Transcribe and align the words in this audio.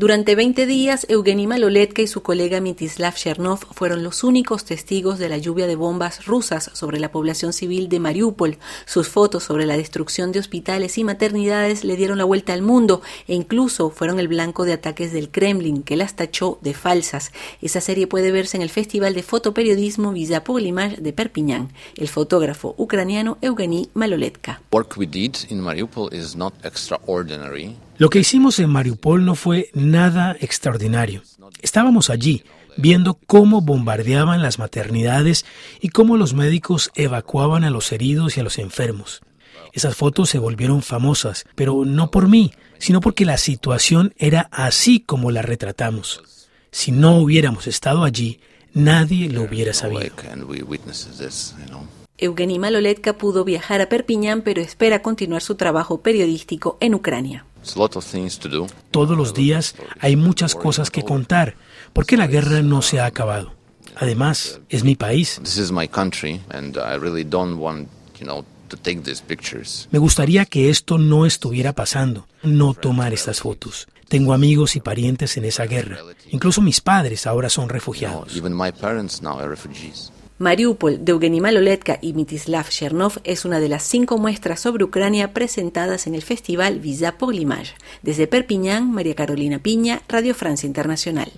Durante 0.00 0.34
20 0.34 0.64
días, 0.64 1.04
Eugeni 1.10 1.46
Maloletka 1.46 2.00
y 2.00 2.06
su 2.06 2.22
colega 2.22 2.62
Mitislav 2.62 3.16
Chernov 3.16 3.58
fueron 3.58 4.02
los 4.02 4.24
únicos 4.24 4.64
testigos 4.64 5.18
de 5.18 5.28
la 5.28 5.36
lluvia 5.36 5.66
de 5.66 5.76
bombas 5.76 6.24
rusas 6.24 6.70
sobre 6.72 6.98
la 6.98 7.12
población 7.12 7.52
civil 7.52 7.90
de 7.90 8.00
Mariupol. 8.00 8.56
Sus 8.86 9.10
fotos 9.10 9.44
sobre 9.44 9.66
la 9.66 9.76
destrucción 9.76 10.32
de 10.32 10.38
hospitales 10.38 10.96
y 10.96 11.04
maternidades 11.04 11.84
le 11.84 11.96
dieron 11.96 12.16
la 12.16 12.24
vuelta 12.24 12.54
al 12.54 12.62
mundo 12.62 13.02
e 13.28 13.34
incluso 13.34 13.90
fueron 13.90 14.18
el 14.18 14.28
blanco 14.28 14.64
de 14.64 14.72
ataques 14.72 15.12
del 15.12 15.30
Kremlin, 15.30 15.82
que 15.82 15.98
las 15.98 16.16
tachó 16.16 16.58
de 16.62 16.72
falsas. 16.72 17.30
Esa 17.60 17.82
serie 17.82 18.06
puede 18.06 18.32
verse 18.32 18.56
en 18.56 18.62
el 18.62 18.70
Festival 18.70 19.12
de 19.12 19.22
Fotoperiodismo 19.22 20.12
Visa 20.12 20.42
Limage 20.48 20.96
de 21.02 21.12
Perpiñán. 21.12 21.74
El 21.94 22.08
fotógrafo 22.08 22.74
ucraniano 22.78 23.36
Eugeni 23.42 23.90
Maloletka. 23.92 24.62
Lo 28.00 28.08
que 28.08 28.20
hicimos 28.20 28.58
en 28.60 28.70
Mariupol 28.70 29.26
no 29.26 29.34
fue 29.34 29.68
nada 29.74 30.34
extraordinario. 30.40 31.20
Estábamos 31.60 32.08
allí 32.08 32.44
viendo 32.78 33.18
cómo 33.26 33.60
bombardeaban 33.60 34.40
las 34.40 34.58
maternidades 34.58 35.44
y 35.82 35.90
cómo 35.90 36.16
los 36.16 36.32
médicos 36.32 36.90
evacuaban 36.94 37.62
a 37.62 37.68
los 37.68 37.92
heridos 37.92 38.38
y 38.38 38.40
a 38.40 38.42
los 38.42 38.58
enfermos. 38.58 39.20
Esas 39.74 39.96
fotos 39.96 40.30
se 40.30 40.38
volvieron 40.38 40.80
famosas, 40.80 41.44
pero 41.54 41.84
no 41.84 42.10
por 42.10 42.26
mí, 42.26 42.52
sino 42.78 43.02
porque 43.02 43.26
la 43.26 43.36
situación 43.36 44.14
era 44.16 44.48
así 44.50 45.00
como 45.00 45.30
la 45.30 45.42
retratamos. 45.42 46.22
Si 46.70 46.92
no 46.92 47.18
hubiéramos 47.18 47.66
estado 47.66 48.04
allí, 48.04 48.40
nadie 48.72 49.28
lo 49.28 49.42
hubiera 49.42 49.74
sabido. 49.74 50.14
Eugeni 52.16 52.58
Maloletka 52.58 53.18
pudo 53.18 53.44
viajar 53.44 53.82
a 53.82 53.90
Perpiñán, 53.90 54.40
pero 54.40 54.62
espera 54.62 55.02
continuar 55.02 55.42
su 55.42 55.56
trabajo 55.56 56.00
periodístico 56.00 56.78
en 56.80 56.94
Ucrania. 56.94 57.44
Todos 58.90 59.16
los 59.16 59.34
días 59.34 59.74
hay 60.00 60.16
muchas 60.16 60.54
cosas 60.54 60.90
que 60.90 61.02
contar, 61.02 61.56
porque 61.92 62.16
la 62.16 62.26
guerra 62.26 62.62
no 62.62 62.82
se 62.82 63.00
ha 63.00 63.06
acabado. 63.06 63.52
Además, 63.96 64.60
es 64.68 64.84
mi 64.84 64.96
país. 64.96 65.40
Me 69.90 69.98
gustaría 69.98 70.44
que 70.44 70.70
esto 70.70 70.98
no 70.98 71.26
estuviera 71.26 71.72
pasando, 71.72 72.26
no 72.42 72.74
tomar 72.74 73.12
estas 73.12 73.40
fotos. 73.40 73.88
Tengo 74.08 74.32
amigos 74.32 74.76
y 74.76 74.80
parientes 74.80 75.36
en 75.36 75.44
esa 75.44 75.66
guerra. 75.66 75.98
Incluso 76.30 76.60
mis 76.62 76.80
padres 76.80 77.26
ahora 77.26 77.48
son 77.48 77.68
refugiados. 77.68 78.32
Mariupol 80.40 81.04
de 81.04 81.12
Eugeni 81.12 81.38
Maloletka 81.38 81.98
y 82.00 82.14
Mitislav 82.14 82.70
Chernov 82.70 83.20
es 83.24 83.44
una 83.44 83.60
de 83.60 83.68
las 83.68 83.82
cinco 83.82 84.16
muestras 84.16 84.60
sobre 84.60 84.84
Ucrania 84.84 85.34
presentadas 85.34 86.06
en 86.06 86.14
el 86.14 86.22
festival 86.22 86.80
Visa 86.80 87.18
pour 87.18 87.34
l'Image. 87.34 87.74
Desde 88.00 88.26
Perpiñán, 88.26 88.90
María 88.90 89.14
Carolina 89.14 89.58
Piña, 89.58 90.00
Radio 90.08 90.34
Francia 90.34 90.66
Internacional. 90.66 91.30